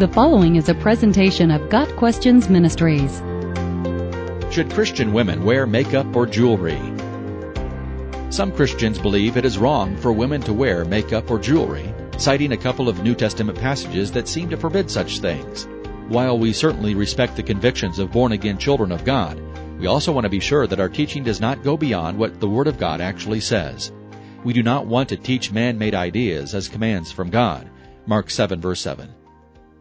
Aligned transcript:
The 0.00 0.08
following 0.08 0.56
is 0.56 0.70
a 0.70 0.74
presentation 0.74 1.50
of 1.50 1.68
Got 1.68 1.94
Questions 1.96 2.48
Ministries. 2.48 3.18
Should 4.50 4.72
Christian 4.72 5.12
women 5.12 5.44
wear 5.44 5.66
makeup 5.66 6.16
or 6.16 6.24
jewelry? 6.24 6.80
Some 8.30 8.50
Christians 8.50 8.98
believe 8.98 9.36
it 9.36 9.44
is 9.44 9.58
wrong 9.58 9.98
for 9.98 10.10
women 10.14 10.40
to 10.44 10.54
wear 10.54 10.86
makeup 10.86 11.30
or 11.30 11.38
jewelry, 11.38 11.92
citing 12.16 12.52
a 12.52 12.56
couple 12.56 12.88
of 12.88 13.02
New 13.02 13.14
Testament 13.14 13.58
passages 13.58 14.10
that 14.12 14.26
seem 14.26 14.48
to 14.48 14.56
forbid 14.56 14.90
such 14.90 15.18
things. 15.18 15.68
While 16.08 16.38
we 16.38 16.54
certainly 16.54 16.94
respect 16.94 17.36
the 17.36 17.42
convictions 17.42 17.98
of 17.98 18.10
born 18.10 18.32
again 18.32 18.56
children 18.56 18.92
of 18.92 19.04
God, 19.04 19.38
we 19.78 19.86
also 19.86 20.12
want 20.12 20.24
to 20.24 20.30
be 20.30 20.40
sure 20.40 20.66
that 20.66 20.80
our 20.80 20.88
teaching 20.88 21.24
does 21.24 21.42
not 21.42 21.62
go 21.62 21.76
beyond 21.76 22.16
what 22.16 22.40
the 22.40 22.48
Word 22.48 22.68
of 22.68 22.78
God 22.78 23.02
actually 23.02 23.40
says. 23.40 23.92
We 24.44 24.54
do 24.54 24.62
not 24.62 24.86
want 24.86 25.10
to 25.10 25.18
teach 25.18 25.52
man-made 25.52 25.94
ideas 25.94 26.54
as 26.54 26.70
commands 26.70 27.12
from 27.12 27.28
God. 27.28 27.68
Mark 28.06 28.30
7 28.30 28.62
verse 28.62 28.80
7. 28.80 29.12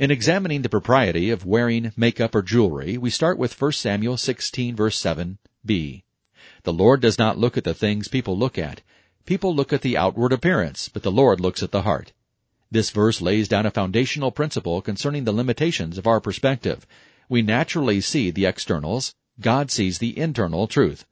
In 0.00 0.10
examining 0.10 0.62
the 0.62 0.70
propriety 0.70 1.28
of 1.28 1.44
wearing 1.44 1.92
makeup 1.94 2.34
or 2.34 2.40
jewelry, 2.40 2.96
we 2.96 3.10
start 3.10 3.36
with 3.36 3.60
1 3.60 3.72
Samuel 3.72 4.16
16 4.16 4.74
verse 4.74 4.98
7b. 4.98 6.02
The 6.62 6.72
Lord 6.72 7.02
does 7.02 7.18
not 7.18 7.36
look 7.36 7.58
at 7.58 7.64
the 7.64 7.74
things 7.74 8.08
people 8.08 8.34
look 8.34 8.56
at. 8.56 8.80
People 9.26 9.54
look 9.54 9.74
at 9.74 9.82
the 9.82 9.98
outward 9.98 10.32
appearance, 10.32 10.88
but 10.88 11.02
the 11.02 11.12
Lord 11.12 11.38
looks 11.38 11.62
at 11.62 11.70
the 11.70 11.82
heart. 11.82 12.14
This 12.70 12.88
verse 12.88 13.20
lays 13.20 13.46
down 13.46 13.66
a 13.66 13.70
foundational 13.70 14.30
principle 14.30 14.80
concerning 14.80 15.24
the 15.24 15.34
limitations 15.34 15.98
of 15.98 16.06
our 16.06 16.18
perspective. 16.18 16.86
We 17.28 17.42
naturally 17.42 18.00
see 18.00 18.30
the 18.30 18.46
externals. 18.46 19.14
God 19.38 19.70
sees 19.70 19.98
the 19.98 20.18
internal 20.18 20.66
truth. 20.66 21.04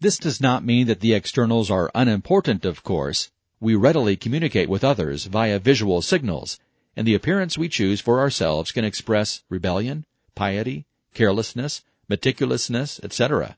This 0.00 0.18
does 0.18 0.40
not 0.40 0.64
mean 0.64 0.88
that 0.88 0.98
the 0.98 1.14
externals 1.14 1.70
are 1.70 1.92
unimportant, 1.94 2.64
of 2.64 2.82
course. 2.82 3.30
We 3.60 3.76
readily 3.76 4.16
communicate 4.16 4.68
with 4.68 4.82
others 4.82 5.26
via 5.26 5.60
visual 5.60 6.02
signals, 6.02 6.58
and 6.96 7.06
the 7.06 7.14
appearance 7.14 7.58
we 7.58 7.68
choose 7.68 8.00
for 8.00 8.20
ourselves 8.20 8.72
can 8.72 8.84
express 8.84 9.42
rebellion, 9.48 10.04
piety, 10.34 10.86
carelessness, 11.14 11.82
meticulousness, 12.08 13.02
etc. 13.02 13.56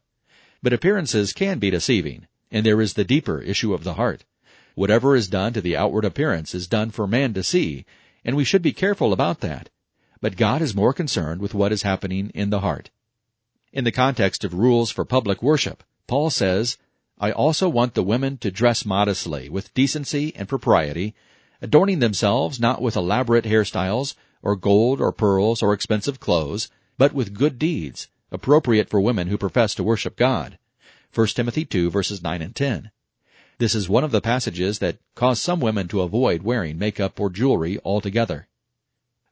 But 0.63 0.73
appearances 0.73 1.33
can 1.33 1.59
be 1.59 1.71
deceiving, 1.71 2.27
and 2.51 2.65
there 2.65 2.81
is 2.81 2.95
the 2.95 3.05
deeper 3.05 3.41
issue 3.41 3.75
of 3.75 3.85
the 3.85 3.95
heart. 3.95 4.25
Whatever 4.75 5.17
is 5.17 5.29
done 5.29 5.53
to 5.55 5.61
the 5.61 5.77
outward 5.77 6.05
appearance 6.05 6.55
is 6.55 6.67
done 6.67 6.91
for 6.91 7.07
man 7.07 7.35
to 7.35 7.43
see, 7.43 7.85
and 8.25 8.37
we 8.37 8.45
should 8.45 8.63
be 8.63 8.73
careful 8.73 9.13
about 9.13 9.41
that. 9.41 9.71
But 10.21 10.37
God 10.37 10.63
is 10.63 10.75
more 10.75 10.93
concerned 10.93 11.41
with 11.41 11.55
what 11.55 11.73
is 11.73 11.83
happening 11.83 12.31
in 12.35 12.51
the 12.51 12.61
heart. 12.61 12.91
In 13.73 13.85
the 13.85 13.93
context 13.93 14.45
of 14.45 14.55
rules 14.55 14.91
for 14.91 15.05
public 15.05 15.43
worship, 15.43 15.83
Paul 16.07 16.31
says, 16.31 16.79
I 17.19 17.33
also 17.33 17.69
want 17.69 17.95
the 17.95 18.03
women 18.03 18.39
to 18.39 18.51
dress 18.51 18.85
modestly, 18.85 19.49
with 19.49 19.73
decency 19.75 20.35
and 20.37 20.49
propriety, 20.49 21.15
adorning 21.61 21.99
themselves 21.99 22.61
not 22.61 22.83
with 22.83 22.97
elaborate 22.97 23.45
hairstyles, 23.45 24.15
or 24.43 24.57
gold 24.57 25.01
or 25.01 25.13
pearls 25.13 25.63
or 25.63 25.73
expensive 25.73 26.21
clothes, 26.21 26.71
but 26.99 27.13
with 27.13 27.35
good 27.35 27.59
deeds, 27.59 28.09
appropriate 28.31 28.89
for 28.89 29.01
women 29.01 29.29
who 29.29 29.39
profess 29.39 29.75
to 29.75 29.83
worship 29.83 30.17
God. 30.17 30.59
1 31.15 31.27
Timothy 31.29 31.65
2 31.65 31.91
verses 31.91 32.23
9 32.23 32.43
and 32.43 32.55
10. 32.55 32.91
This 33.59 33.75
is 33.75 33.89
one 33.89 34.05
of 34.05 34.11
the 34.11 34.21
passages 34.21 34.81
that 34.81 34.99
cause 35.15 35.41
some 35.41 35.61
women 35.61 35.89
to 35.89 36.03
avoid 36.03 36.43
wearing 36.43 36.79
makeup 36.79 37.19
or 37.19 37.31
jewelry 37.31 37.79
altogether. 37.85 38.49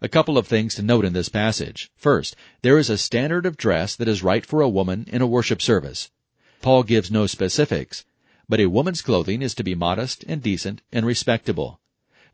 A 0.01 0.09
couple 0.09 0.39
of 0.39 0.47
things 0.47 0.75
to 0.75 0.83
note 0.83 1.05
in 1.05 1.13
this 1.13 1.29
passage. 1.29 1.91
First, 1.97 2.35
there 2.63 2.79
is 2.79 2.89
a 2.89 2.97
standard 2.97 3.45
of 3.45 3.57
dress 3.57 3.95
that 3.97 4.09
is 4.09 4.23
right 4.23 4.45
for 4.45 4.63
a 4.63 4.69
woman 4.69 5.07
in 5.13 5.21
a 5.21 5.27
worship 5.27 5.61
service. 5.61 6.11
Paul 6.63 6.83
gives 6.85 7.11
no 7.11 7.27
specifics, 7.27 8.05
but 8.49 8.61
a 8.61 8.67
woman's 8.67 9.03
clothing 9.03 9.43
is 9.43 9.55
to 9.55 9.63
be 9.63 9.75
modest 9.75 10.25
and 10.27 10.43
decent 10.43 10.81
and 10.91 11.05
respectable. 11.05 11.81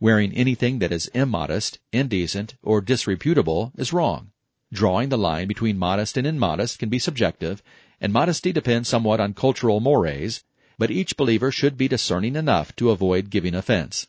Wearing 0.03 0.33
anything 0.33 0.79
that 0.79 0.93
is 0.93 1.09
immodest, 1.09 1.79
indecent, 1.93 2.55
or 2.62 2.81
disreputable 2.81 3.70
is 3.77 3.93
wrong. 3.93 4.31
Drawing 4.73 5.11
the 5.11 5.19
line 5.19 5.47
between 5.47 5.77
modest 5.77 6.17
and 6.17 6.27
immodest 6.27 6.79
can 6.79 6.89
be 6.89 6.98
subjective, 6.98 7.63
and 8.01 8.11
modesty 8.11 8.51
depends 8.51 8.89
somewhat 8.89 9.20
on 9.20 9.35
cultural 9.35 9.79
mores, 9.79 10.42
but 10.79 10.91
each 10.91 11.19
believer 11.19 11.52
should 11.52 11.77
be 11.77 11.86
discerning 11.86 12.35
enough 12.35 12.74
to 12.77 12.91
avoid 12.91 13.29
giving 13.29 13.55
offense. 13.55 14.07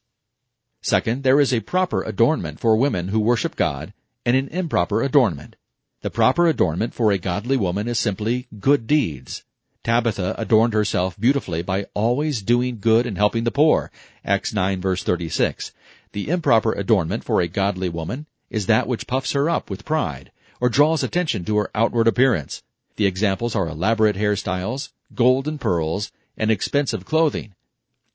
Second, 0.81 1.23
there 1.23 1.41
is 1.41 1.53
a 1.53 1.59
proper 1.59 2.03
adornment 2.03 2.61
for 2.61 2.77
women 2.77 3.09
who 3.09 3.19
worship 3.19 3.57
God 3.57 3.91
and 4.25 4.37
an 4.37 4.47
improper 4.47 5.01
adornment. 5.01 5.57
The 6.03 6.09
proper 6.09 6.47
adornment 6.47 6.93
for 6.93 7.11
a 7.11 7.17
godly 7.17 7.57
woman 7.57 7.89
is 7.89 7.99
simply 7.99 8.47
good 8.59 8.87
deeds. 8.87 9.43
Tabitha 9.83 10.35
adorned 10.37 10.73
herself 10.73 11.19
beautifully 11.19 11.63
by 11.63 11.87
always 11.95 12.43
doing 12.43 12.77
good 12.79 13.05
and 13.07 13.17
helping 13.17 13.43
the 13.43 13.51
poor. 13.51 13.91
Acts 14.23 14.53
9 14.53 14.79
verse 14.79 15.03
36. 15.03 15.71
The 16.13 16.27
improper 16.27 16.73
adornment 16.73 17.23
for 17.23 17.39
a 17.39 17.47
godly 17.47 17.87
woman 17.87 18.27
is 18.49 18.65
that 18.65 18.85
which 18.85 19.07
puffs 19.07 19.31
her 19.31 19.49
up 19.49 19.69
with 19.69 19.85
pride 19.85 20.31
or 20.59 20.67
draws 20.67 21.03
attention 21.03 21.45
to 21.45 21.57
her 21.57 21.71
outward 21.73 22.07
appearance. 22.07 22.63
The 22.97 23.05
examples 23.05 23.55
are 23.55 23.69
elaborate 23.69 24.17
hairstyles, 24.17 24.89
gold 25.15 25.47
and 25.47 25.59
pearls, 25.59 26.11
and 26.35 26.51
expensive 26.51 27.05
clothing. 27.05 27.55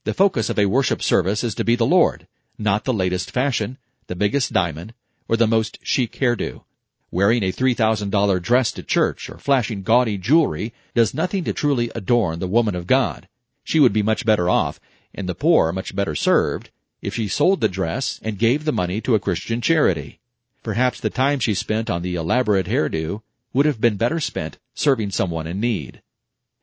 The 0.04 0.12
focus 0.12 0.50
of 0.50 0.58
a 0.58 0.66
worship 0.66 1.02
service 1.02 1.42
is 1.42 1.54
to 1.54 1.64
be 1.64 1.74
the 1.74 1.86
Lord, 1.86 2.28
not 2.58 2.84
the 2.84 2.92
latest 2.92 3.30
fashion, 3.30 3.78
the 4.08 4.14
biggest 4.14 4.52
diamond, 4.52 4.92
or 5.26 5.38
the 5.38 5.46
most 5.46 5.78
chic 5.82 6.12
hairdo. 6.16 6.64
Wearing 7.10 7.42
a 7.42 7.50
$3,000 7.50 8.42
dress 8.42 8.72
to 8.72 8.82
church 8.82 9.30
or 9.30 9.38
flashing 9.38 9.82
gaudy 9.82 10.18
jewelry 10.18 10.74
does 10.94 11.14
nothing 11.14 11.44
to 11.44 11.54
truly 11.54 11.90
adorn 11.94 12.40
the 12.40 12.46
woman 12.46 12.74
of 12.74 12.86
God. 12.86 13.26
She 13.64 13.80
would 13.80 13.94
be 13.94 14.02
much 14.02 14.26
better 14.26 14.50
off, 14.50 14.78
and 15.14 15.26
the 15.26 15.34
poor 15.34 15.72
much 15.72 15.96
better 15.96 16.14
served, 16.14 16.70
if 17.02 17.14
she 17.14 17.28
sold 17.28 17.60
the 17.60 17.68
dress 17.68 18.18
and 18.22 18.38
gave 18.38 18.64
the 18.64 18.72
money 18.72 19.00
to 19.00 19.14
a 19.14 19.20
Christian 19.20 19.60
charity. 19.60 20.20
Perhaps 20.62 21.00
the 21.00 21.10
time 21.10 21.38
she 21.38 21.54
spent 21.54 21.88
on 21.88 22.02
the 22.02 22.16
elaborate 22.16 22.66
hairdo 22.66 23.22
would 23.52 23.66
have 23.66 23.80
been 23.80 23.96
better 23.96 24.18
spent 24.18 24.58
serving 24.74 25.10
someone 25.10 25.46
in 25.46 25.60
need. 25.60 26.02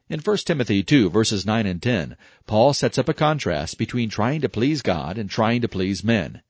In 0.10 0.20
1 0.20 0.38
Timothy 0.38 0.84
2 0.84 1.10
verses 1.10 1.46
9 1.46 1.66
and 1.66 1.82
10, 1.82 2.18
Paul 2.46 2.74
sets 2.74 2.98
up 2.98 3.08
a 3.08 3.14
contrast 3.14 3.78
between 3.78 4.10
trying 4.10 4.42
to 4.42 4.50
please 4.50 4.82
God 4.82 5.18
and 5.18 5.30
trying 5.30 5.62
to 5.62 5.68
please 5.68 6.04
men. 6.04 6.42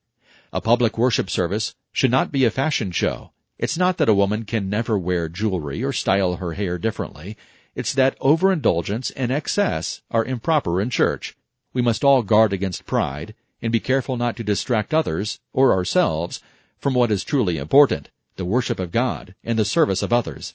A 0.52 0.60
public 0.60 0.98
worship 0.98 1.30
service 1.30 1.74
should 1.92 2.10
not 2.10 2.32
be 2.32 2.44
a 2.44 2.50
fashion 2.50 2.90
show. 2.90 3.32
It's 3.58 3.78
not 3.78 3.98
that 3.98 4.08
a 4.08 4.14
woman 4.14 4.44
can 4.44 4.68
never 4.68 4.98
wear 4.98 5.28
jewelry 5.28 5.84
or 5.84 5.92
style 5.92 6.36
her 6.36 6.54
hair 6.54 6.78
differently. 6.78 7.36
It's 7.74 7.94
that 7.94 8.16
overindulgence 8.20 9.10
and 9.12 9.30
excess 9.30 10.02
are 10.10 10.24
improper 10.24 10.80
in 10.80 10.90
church. 10.90 11.36
We 11.72 11.82
must 11.82 12.02
all 12.02 12.22
guard 12.22 12.52
against 12.52 12.86
pride 12.86 13.34
and 13.64 13.72
be 13.72 13.80
careful 13.80 14.18
not 14.18 14.36
to 14.36 14.44
distract 14.44 14.92
others 14.92 15.40
or 15.54 15.72
ourselves 15.72 16.38
from 16.78 16.92
what 16.92 17.10
is 17.10 17.24
truly 17.24 17.56
important, 17.56 18.10
the 18.36 18.44
worship 18.44 18.78
of 18.78 18.92
God 18.92 19.34
and 19.42 19.58
the 19.58 19.64
service 19.64 20.02
of 20.02 20.12
others. 20.12 20.54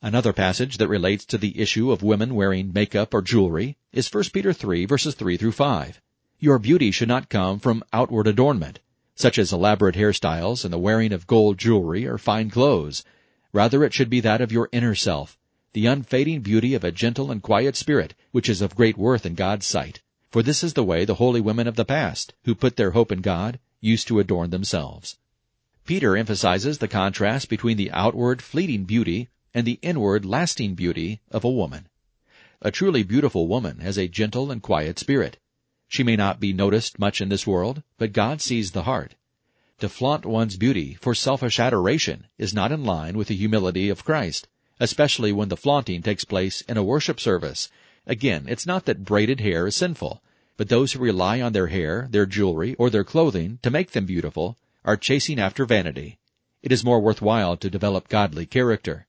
Another 0.00 0.32
passage 0.32 0.78
that 0.78 0.86
relates 0.86 1.24
to 1.24 1.36
the 1.36 1.58
issue 1.58 1.90
of 1.90 2.00
women 2.00 2.36
wearing 2.36 2.72
makeup 2.72 3.12
or 3.12 3.22
jewelry 3.22 3.76
is 3.92 4.08
1 4.08 4.22
Peter 4.32 4.52
3 4.52 4.84
verses 4.84 5.16
3 5.16 5.36
through 5.36 5.50
5. 5.50 6.00
Your 6.38 6.60
beauty 6.60 6.92
should 6.92 7.08
not 7.08 7.28
come 7.28 7.58
from 7.58 7.82
outward 7.92 8.28
adornment, 8.28 8.78
such 9.16 9.36
as 9.36 9.52
elaborate 9.52 9.96
hairstyles 9.96 10.64
and 10.64 10.72
the 10.72 10.78
wearing 10.78 11.12
of 11.12 11.26
gold 11.26 11.58
jewelry 11.58 12.06
or 12.06 12.18
fine 12.18 12.50
clothes. 12.50 13.04
Rather 13.52 13.82
it 13.82 13.92
should 13.92 14.08
be 14.08 14.20
that 14.20 14.40
of 14.40 14.52
your 14.52 14.68
inner 14.70 14.94
self, 14.94 15.36
the 15.72 15.86
unfading 15.86 16.40
beauty 16.42 16.74
of 16.74 16.84
a 16.84 16.92
gentle 16.92 17.32
and 17.32 17.42
quiet 17.42 17.74
spirit, 17.74 18.14
which 18.30 18.48
is 18.48 18.62
of 18.62 18.76
great 18.76 18.96
worth 18.96 19.26
in 19.26 19.34
God's 19.34 19.66
sight. 19.66 20.02
For 20.32 20.42
this 20.42 20.64
is 20.64 20.72
the 20.72 20.82
way 20.82 21.04
the 21.04 21.16
holy 21.16 21.42
women 21.42 21.66
of 21.66 21.76
the 21.76 21.84
past, 21.84 22.32
who 22.44 22.54
put 22.54 22.76
their 22.76 22.92
hope 22.92 23.12
in 23.12 23.20
God, 23.20 23.58
used 23.82 24.08
to 24.08 24.18
adorn 24.18 24.48
themselves. 24.48 25.18
Peter 25.84 26.16
emphasizes 26.16 26.78
the 26.78 26.88
contrast 26.88 27.50
between 27.50 27.76
the 27.76 27.90
outward 27.90 28.40
fleeting 28.40 28.84
beauty 28.84 29.28
and 29.52 29.66
the 29.66 29.78
inward 29.82 30.24
lasting 30.24 30.74
beauty 30.74 31.20
of 31.30 31.44
a 31.44 31.50
woman. 31.50 31.86
A 32.62 32.70
truly 32.70 33.02
beautiful 33.02 33.46
woman 33.46 33.80
has 33.80 33.98
a 33.98 34.08
gentle 34.08 34.50
and 34.50 34.62
quiet 34.62 34.98
spirit. 34.98 35.36
She 35.86 36.02
may 36.02 36.16
not 36.16 36.40
be 36.40 36.54
noticed 36.54 36.98
much 36.98 37.20
in 37.20 37.28
this 37.28 37.46
world, 37.46 37.82
but 37.98 38.14
God 38.14 38.40
sees 38.40 38.70
the 38.70 38.84
heart. 38.84 39.16
To 39.80 39.88
flaunt 39.90 40.24
one's 40.24 40.56
beauty 40.56 40.94
for 40.94 41.14
selfish 41.14 41.60
adoration 41.60 42.26
is 42.38 42.54
not 42.54 42.72
in 42.72 42.84
line 42.84 43.18
with 43.18 43.28
the 43.28 43.36
humility 43.36 43.90
of 43.90 44.06
Christ, 44.06 44.48
especially 44.80 45.30
when 45.30 45.50
the 45.50 45.58
flaunting 45.58 46.00
takes 46.00 46.24
place 46.24 46.62
in 46.62 46.78
a 46.78 46.82
worship 46.82 47.20
service 47.20 47.68
Again, 48.06 48.46
it's 48.48 48.66
not 48.66 48.84
that 48.86 49.04
braided 49.04 49.40
hair 49.40 49.66
is 49.66 49.76
sinful, 49.76 50.22
but 50.56 50.68
those 50.68 50.92
who 50.92 50.98
rely 50.98 51.40
on 51.40 51.52
their 51.52 51.68
hair, 51.68 52.08
their 52.10 52.26
jewelry, 52.26 52.74
or 52.74 52.90
their 52.90 53.04
clothing 53.04 53.58
to 53.62 53.70
make 53.70 53.92
them 53.92 54.06
beautiful 54.06 54.56
are 54.84 54.96
chasing 54.96 55.38
after 55.38 55.64
vanity. 55.64 56.18
It 56.62 56.72
is 56.72 56.84
more 56.84 57.00
worthwhile 57.00 57.56
to 57.56 57.70
develop 57.70 58.08
godly 58.08 58.46
character. 58.46 59.06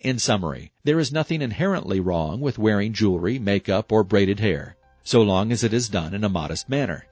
In 0.00 0.18
summary, 0.18 0.72
there 0.82 0.98
is 0.98 1.12
nothing 1.12 1.42
inherently 1.42 2.00
wrong 2.00 2.40
with 2.40 2.58
wearing 2.58 2.92
jewelry, 2.92 3.38
makeup, 3.38 3.92
or 3.92 4.02
braided 4.02 4.40
hair, 4.40 4.76
so 5.04 5.22
long 5.22 5.52
as 5.52 5.62
it 5.62 5.72
is 5.72 5.88
done 5.88 6.14
in 6.14 6.24
a 6.24 6.28
modest 6.28 6.68
manner. 6.68 7.06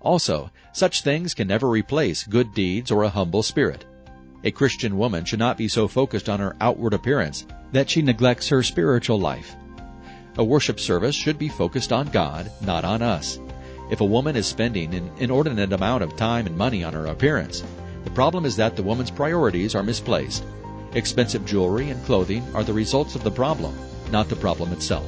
Also, 0.00 0.50
such 0.72 1.02
things 1.02 1.34
can 1.34 1.48
never 1.48 1.68
replace 1.68 2.24
good 2.24 2.54
deeds 2.54 2.90
or 2.90 3.02
a 3.02 3.08
humble 3.08 3.42
spirit. 3.42 3.84
A 4.44 4.50
Christian 4.50 4.96
woman 4.96 5.24
should 5.24 5.40
not 5.40 5.58
be 5.58 5.68
so 5.68 5.88
focused 5.88 6.28
on 6.28 6.40
her 6.40 6.56
outward 6.60 6.94
appearance 6.94 7.44
that 7.72 7.90
she 7.90 8.02
neglects 8.02 8.48
her 8.48 8.62
spiritual 8.62 9.18
life. 9.18 9.56
A 10.38 10.44
worship 10.44 10.80
service 10.80 11.14
should 11.14 11.38
be 11.38 11.48
focused 11.48 11.92
on 11.92 12.08
God, 12.08 12.50
not 12.64 12.84
on 12.84 13.02
us. 13.02 13.38
If 13.90 14.00
a 14.00 14.04
woman 14.04 14.36
is 14.36 14.46
spending 14.46 14.94
an 14.94 15.10
inordinate 15.18 15.72
amount 15.72 16.02
of 16.02 16.16
time 16.16 16.46
and 16.46 16.56
money 16.56 16.84
on 16.84 16.94
her 16.94 17.06
appearance, 17.06 17.62
The 18.08 18.14
problem 18.14 18.46
is 18.46 18.56
that 18.56 18.74
the 18.74 18.82
woman's 18.82 19.10
priorities 19.10 19.74
are 19.74 19.82
misplaced. 19.82 20.42
Expensive 20.94 21.44
jewelry 21.44 21.90
and 21.90 22.02
clothing 22.04 22.42
are 22.54 22.64
the 22.64 22.72
results 22.72 23.14
of 23.14 23.22
the 23.22 23.30
problem, 23.30 23.76
not 24.10 24.30
the 24.30 24.36
problem 24.36 24.72
itself. 24.72 25.04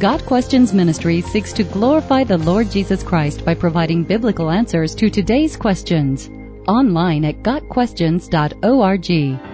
Got 0.00 0.26
Questions 0.26 0.74
Ministry 0.74 1.20
seeks 1.20 1.52
to 1.52 1.62
glorify 1.62 2.24
the 2.24 2.38
Lord 2.38 2.72
Jesus 2.72 3.04
Christ 3.04 3.44
by 3.44 3.54
providing 3.54 4.02
biblical 4.02 4.50
answers 4.50 4.96
to 4.96 5.08
today's 5.08 5.56
questions. 5.56 6.28
Online 6.66 7.24
at 7.24 7.44
GotQuestions.org. 7.44 9.45